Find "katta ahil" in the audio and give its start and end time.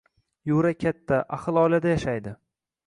0.85-1.63